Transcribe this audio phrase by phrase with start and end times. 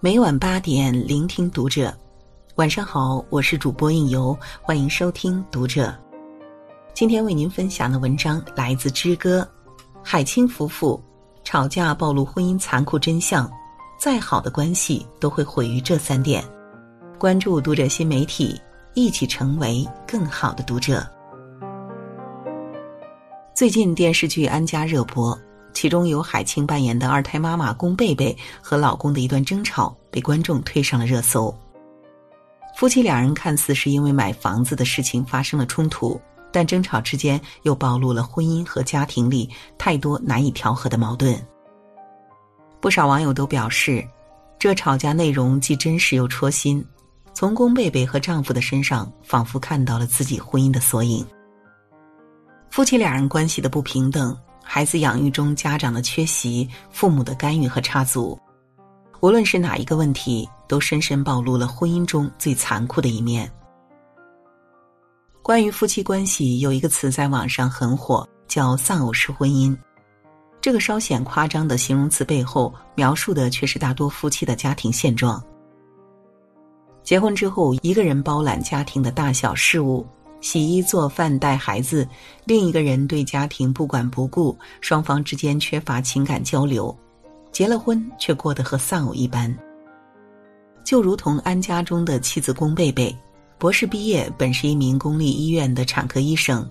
[0.00, 1.92] 每晚八点，聆听读者。
[2.54, 5.92] 晚上好，我是主播应由，欢迎收听读者。
[6.94, 9.46] 今天为您分享的文章来自之歌，
[10.00, 11.02] 海清夫妇
[11.42, 13.50] 吵架暴露婚姻残酷真相，
[13.98, 16.44] 再好的关系都会毁于这三点。
[17.18, 18.56] 关注读者新媒体，
[18.94, 21.04] 一起成为更好的读者。
[23.52, 25.36] 最近电视剧《安家》热播。
[25.78, 31.56] 其中由海清扮演的二胎妈妈龚贝贝和老公的一段争吵，被观众推上了热搜。
[32.74, 41.40] 夫妻两人看似是因为买房子的事情发生了冲突，但争吵之间又暴露了婚姻和家庭里太多难以调和的矛盾。
[42.80, 44.04] 不少网友都表示，
[44.58, 46.84] 这吵架内容既真实又戳心，
[47.32, 51.24] 从龚贝贝和丈夫的身上仿佛看到了自己婚姻的缩影。
[52.68, 54.36] 夫妻两人关系的不平等。
[54.70, 58.38] 孩子养育中家长的缺席、父母的干预和插足，
[59.20, 63.50] 无论是哪一个问题，都深深暴露了婚姻中最残酷的一面。
[65.42, 69.74] 关于夫妻关系，有一个词在网上很火，叫“丧偶式婚姻”。
[70.60, 75.42] 这个稍显夸张的形容词背后，描述的却是大多夫妻的家庭现状。
[77.02, 80.06] 结婚之后，一个人包揽家庭的大小事务。
[80.40, 82.08] 洗衣做饭带孩子，
[82.44, 86.96] 另一个人对家庭不管不顾，双方之间缺乏情感交流，
[87.50, 89.52] 结了婚却过得和丧偶一般。
[90.84, 93.14] 就如同安家中的妻子龚贝贝，
[93.58, 96.66] 博士毕业，本是一名公立医院的产科医生，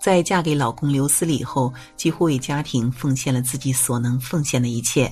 [0.00, 5.10] 在嫁给老公刘思礼后，几乎为家庭奉献了自己所能奉献的一切。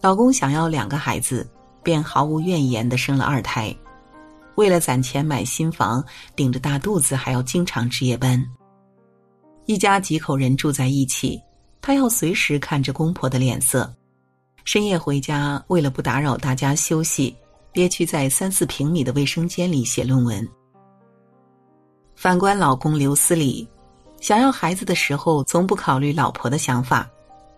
[0.00, 1.46] 老公想要两个孩子，
[1.82, 3.74] 便毫无怨言的生了二胎。
[4.56, 6.04] 为了攒钱买新房，
[6.36, 8.44] 顶着大肚子还要经常值夜班。
[9.66, 11.40] 一家几口人住在一起，
[11.80, 13.92] 他要随时看着公婆的脸色。
[14.64, 17.34] 深夜回家，为了不打扰大家休息，
[17.72, 20.46] 憋屈在三四平米的卫生间里写论文。
[22.14, 23.66] 反观老公刘思礼，
[24.20, 27.08] 想要孩子的时候从不考虑老婆的想法，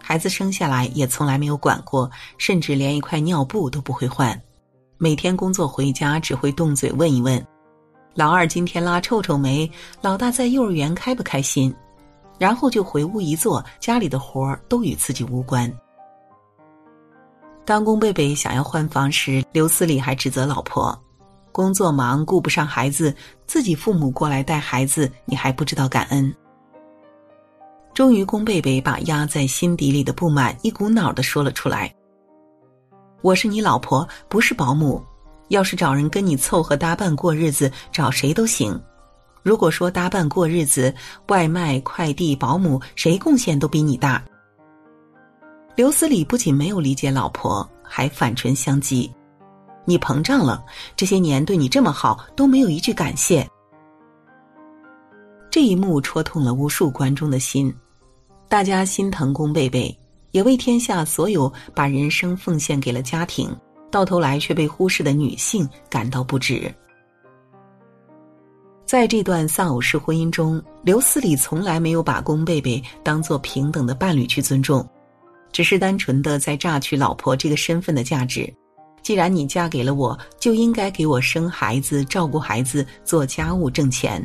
[0.00, 4.40] 孩子生下来也从来没有管过，甚至连一块尿布都不会换。
[4.98, 7.44] 每天工作回家只会动嘴问一问
[8.14, 9.70] ：“老二今天拉臭臭没？
[10.00, 11.74] 老大在幼儿园开不开心？”
[12.38, 15.70] 然后就回屋一坐，家里的活儿都与自己无关。
[17.64, 20.98] 当龚贝贝想要换房时，刘思礼还指责老婆
[21.52, 23.14] ：“工作忙顾不上孩子，
[23.46, 26.34] 自己父母过来带孩子，你还不知道感恩。”
[27.92, 31.94] 终于，龚贝贝把压在心底里的不满一股脑的说了出来。
[33.26, 35.02] 我是你老婆，不是保姆。
[35.48, 38.80] 要是找人跟你凑合搭伴过日子，找谁都行。
[39.42, 40.94] 如果说搭伴过日子，
[41.26, 44.22] 外卖、快递、保姆，谁贡献都比你大。
[45.74, 49.10] 刘思礼不仅没有理解老婆，还反唇相讥
[49.84, 53.44] ：“你膨胀了，这些年对你这么好，都没有一句感谢。”
[55.50, 57.74] 这一幕戳痛了无数观众的心，
[58.48, 59.92] 大家心疼龚贝贝。
[60.36, 63.48] 也为天下所有把人生奉献给了家庭，
[63.90, 66.70] 到头来却被忽视的女性感到不值。
[68.84, 74.86] 在这段丧偶式婚姻中，刘思礼从来没有把龚贝贝当做平等的伴侣去尊重，
[75.52, 78.52] 只是单纯的在榨取老婆这个身份的价值。
[79.02, 84.22] 既然你嫁给了我，就应该给我生孩子、照顾孩子、做家务、挣钱。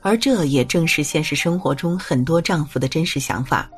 [0.00, 3.70] 而这也正是现实生活中很多丈夫的真实想法。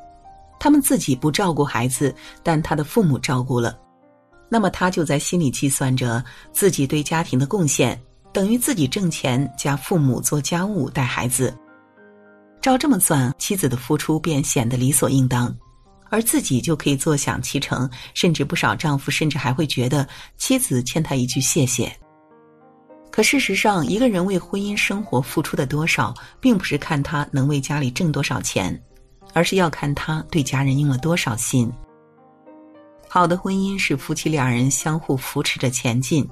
[0.59, 2.13] 他们自己不照顾孩子，
[2.43, 3.77] 但他的父母照顾了，
[4.49, 7.99] 那么他就在心里计算着自己对家庭的贡献
[8.33, 11.55] 等于自己挣钱加父母做家务带孩子。
[12.61, 15.55] 照这么算，妻子的付出便显得理所应当，
[16.09, 20.05] 而自己就可以坐享其成，甚至不少丈夫甚至还会觉得
[20.37, 21.95] 妻子欠他一句谢谢。
[23.11, 28.79] 可事实上，一个人为婚姻生活付出的多少，并不是看他能为家里挣多少钱。
[29.37, 31.71] 而是要看他对家人用了多少心。
[33.07, 36.27] 好的婚姻是夫妻两人相互扶持着前进，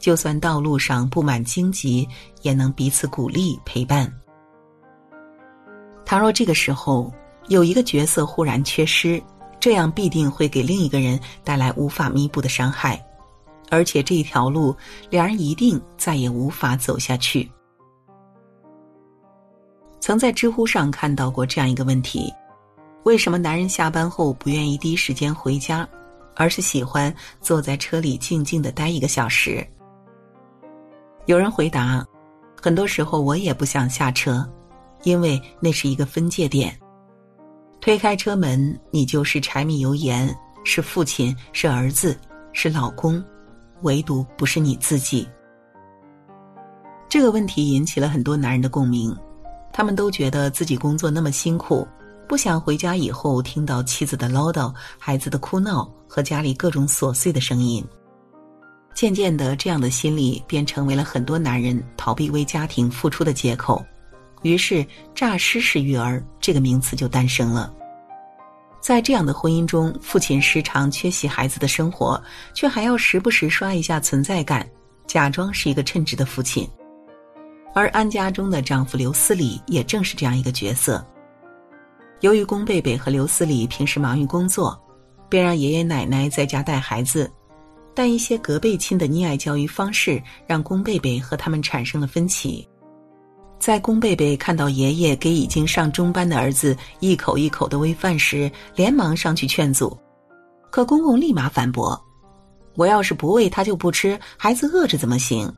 [0.00, 2.08] 就算道路上布满荆棘，
[2.42, 4.12] 也能彼此鼓励陪伴。
[6.04, 7.12] 倘若这个时候
[7.46, 9.22] 有一个角色忽然缺失，
[9.60, 13.00] 这样必定会给另一个人带来无法弥补的伤害，
[13.70, 14.74] 而且这一条路，
[15.10, 17.48] 两人一定再也无法走下去。
[20.00, 22.34] 曾在知乎上看到过这样一个问题。
[23.08, 25.88] 为什么男人下班后不愿意第一时间回家，
[26.36, 29.66] 而是喜欢坐在车里静静的待一个小时？
[31.24, 32.04] 有人回答：
[32.60, 34.46] 很多时候我也不想下车，
[35.04, 36.78] 因为那是一个分界点。
[37.80, 40.28] 推开车门，你就是柴米油盐，
[40.62, 42.14] 是父亲，是儿子，
[42.52, 43.24] 是老公，
[43.84, 45.26] 唯独不是你自己。
[47.08, 49.16] 这个问题引起了很多男人的共鸣，
[49.72, 51.88] 他们都觉得自己工作那么辛苦，
[52.28, 57.82] 不想回家以后听到妻子的唠叨、孩子的哭闹和家里各种琐碎的声音。
[58.94, 63.82] 渐渐的，这样的心理便成为了很多男人逃避为家庭付出的借口，
[64.42, 64.84] 于是
[65.14, 67.72] “诈尸式育儿”这个名词就诞生了。
[68.80, 72.20] 在这样的婚姻中，父亲时常缺席孩子的生活，
[72.54, 74.68] 却还要时不时刷一下存在感，
[75.06, 76.68] 假装是一个称职的父亲。
[77.74, 81.04] 而安家中的丈夫刘思礼也正是这样一个角色。
[82.20, 84.76] 由于宫贝贝和刘思礼平时忙于工作，
[85.28, 87.30] 便让爷爷奶奶在家带孩子，
[87.94, 92.66] 但一些隔辈亲的溺爱教育方式让宫贝贝和他们产生了分歧。
[93.60, 99.96] 在宫贝贝看到爷爷给已经上中班的儿子一口一口的喂饭时，连忙上去劝阻，
[100.70, 102.00] 可公公立马反驳
[102.74, 105.52] ：“我要是不喂他就不吃，孩子饿着怎么行？”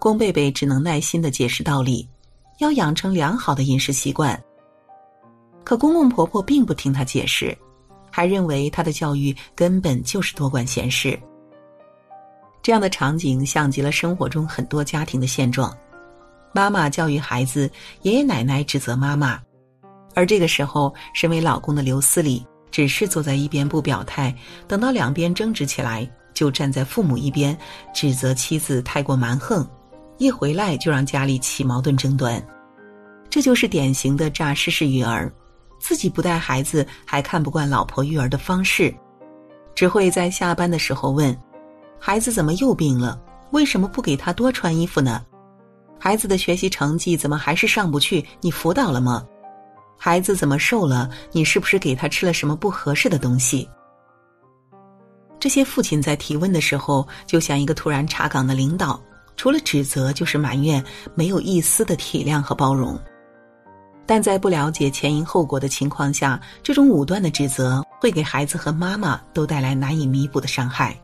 [0.00, 2.08] 宫贝贝只能耐心的解释道理，
[2.58, 4.40] 要养成良好的饮食习惯。
[5.64, 7.56] 可公公婆婆并不听他解释，
[8.10, 11.18] 还认为他的教育根本就是多管闲事。
[12.62, 15.76] 这样的场景像极了生活中很多家庭的现状：
[16.52, 17.70] 妈妈教育孩子，
[18.02, 19.40] 爷爷奶奶指责妈妈，
[20.14, 24.32] 而这个时候，身为老公的刘思礼只是坐在一边不表态，
[24.68, 27.56] 等到两边争执起来，就站在父母一边，
[27.92, 29.68] 指责妻子太过蛮横。
[30.18, 32.40] 一回来就让家里起矛盾争端，
[33.28, 35.32] 这就是典型的诈尸式育儿。
[35.82, 38.94] 自己不带孩子，还看不惯老婆育儿的方式，
[39.74, 41.36] 只会在下班的时候问
[41.98, 43.20] ：“孩子怎么又病了？
[43.50, 45.26] 为什么不给他多穿衣服呢？
[45.98, 48.24] 孩子的学习成绩怎么还是上不去？
[48.40, 49.26] 你辅导了吗？
[49.98, 51.10] 孩子怎么瘦了？
[51.32, 53.68] 你是不是给他吃了什么不合适的东西？”
[55.40, 59.02] 这些父亲在提问的时候，就像一个突然查岗的领导。
[59.34, 60.84] 除了指责就是埋怨，
[61.16, 62.96] 没有一丝的体谅和包容。
[64.12, 70.94] 但在不了解前因后果的情况下，这种武断的指责会给孩子和妈妈都带来难以弥补的伤害。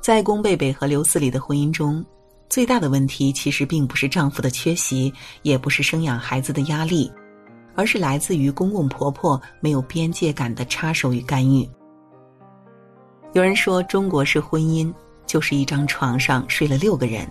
[0.00, 2.04] 在宫贝贝和刘思礼的婚姻中，
[2.48, 7.12] 最大的问题其实并不是丈夫的缺席，也不是生养孩子的压力，
[7.74, 11.68] 而是来自于公公婆婆没有边界感的插手与干预。
[13.32, 14.94] 有人说，中国式婚姻。
[15.26, 17.28] 就是一张床上睡了六个人，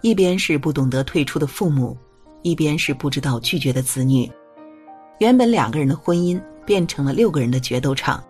[0.00, 1.96] 一边是不懂得退出的父母，
[2.42, 4.30] 一边是不知道拒绝的子女。
[5.18, 8.22] 原本两个人的婚姻变成了六个人的决斗场，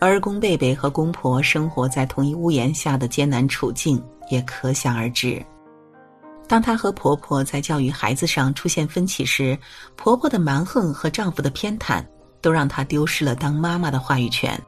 [0.00, 5.44] 而龚贝贝和公婆生活在同一屋檐下的艰难处境也可想而知。
[6.46, 9.56] 当她和婆婆在教育孩子上出现分歧时，
[9.96, 12.04] 婆婆的蛮横和丈夫的偏袒，
[12.40, 14.60] 都让她丢失了当妈妈的话语权。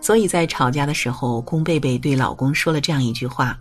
[0.00, 3.58] 所以在吵架的时候，龚贝贝对老公说了这样一句话：“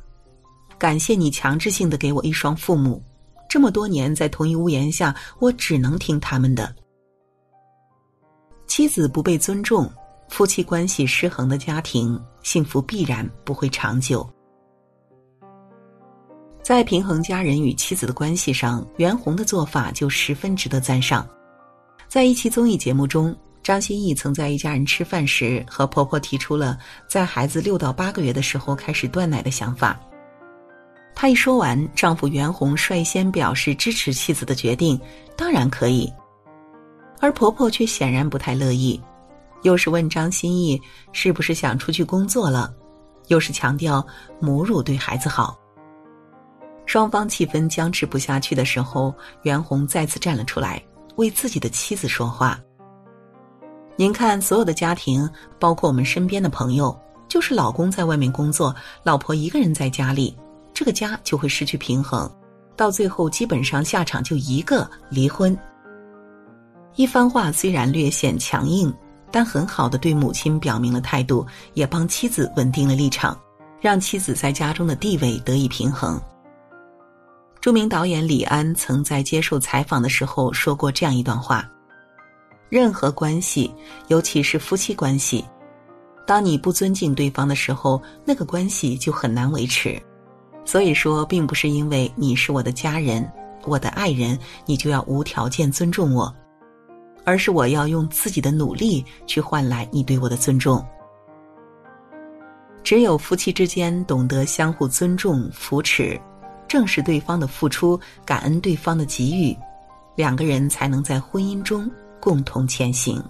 [0.78, 3.02] 感谢你强制性的给我一双父母，
[3.50, 6.74] 这么多年在同一屋檐下，我只能听他们的。”
[8.68, 9.90] 妻子不被尊重，
[10.30, 14.28] 夫妻关系失衡的家庭，幸福必然不会长久。
[16.62, 21.28] 在平衡家人与妻子的关系上，袁弘的做法就十分值得赞赏。
[22.08, 23.36] 在一期综艺节目中。
[23.64, 30.00] 张歆艺曾在一家人吃饭时，和婆婆提出了在孩子六到八个月的时候开始断奶的想法。
[31.20, 35.02] 她一说完，丈夫袁弘率先表示支持妻子的决定，
[35.36, 36.14] 当然可以。
[37.20, 39.02] 而婆婆却显然不太乐意，
[39.64, 40.80] 又是问张歆艺
[41.14, 42.72] 是不是想出去工作了，
[43.30, 44.06] 又是强调
[44.40, 45.58] 母乳对孩子好。
[46.86, 50.80] 双方气氛僵持不下去的时候，袁弘再次站了出来，
[51.16, 52.60] 为自己的妻子说话。
[53.96, 55.28] 您看，所有的家庭，
[55.60, 56.96] 包括我们身边的朋友，
[57.28, 60.38] 就是老公在外面工作，老婆一个人在家里，
[60.78, 62.32] 这个家就会失去平衡，
[62.76, 65.58] 到最后基本上下场就一个离婚。
[66.96, 68.94] 一番话虽然略显强硬，
[69.32, 71.44] 但很好的对母亲表明了态度，
[71.74, 73.36] 也帮妻子稳定了立场，
[73.82, 76.22] 让妻子在家中的地位得以平衡。
[77.60, 81.68] 著名导演李安曾在接受采访的时候说过这样一段话。
[82.70, 83.74] 任何关系，
[84.10, 85.44] 尤其是夫妻关系，
[86.28, 90.00] 当你不尊敬对方的时候，那个关系就很难维持。
[90.68, 93.26] 所以说，并不是因为你是我的家人、
[93.64, 96.36] 我的爱人，你就要无条件尊重我，
[97.24, 100.86] 而是我要用自己的努力去换来你对我的尊重。
[102.84, 106.20] 只有夫妻之间懂得相互尊重、扶持，
[106.68, 109.58] 正视对方的付出，感恩对方的给予，
[110.18, 111.90] 两个人才能在婚姻中。
[112.20, 113.24] 共同前行。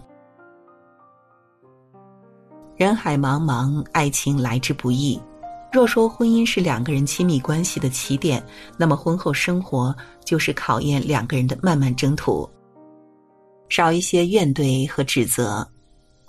[2.78, 5.22] 人海茫茫，爱情来之不易。
[5.72, 8.44] 若说婚姻是两个人亲密关系的起点，
[8.78, 12.50] 那么婚后生活就是考验两个人的漫漫征途。
[13.70, 15.68] 少一些怨怼和指责，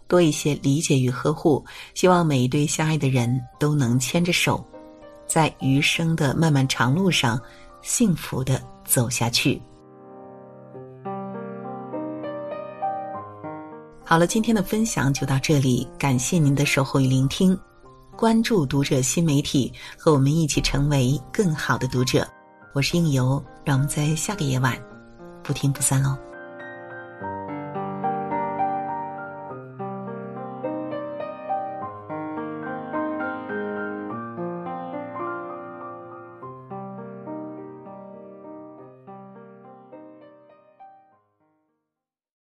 [0.08, 1.64] 多一些理解与呵护。
[1.94, 4.62] 希望每一对相爱的人都能牵着手，
[5.26, 7.40] 在余生的漫漫长路上，
[7.80, 9.62] 幸福的走下去。
[14.04, 17.58] 好了，今天的分享就到这里，感谢您的守候与聆听。
[18.18, 22.26] 关注读者新媒体，和我们一起成为更好的读者。
[22.74, 24.76] 我是应由，让我们在下个夜晚
[25.40, 26.18] 不听不散喽。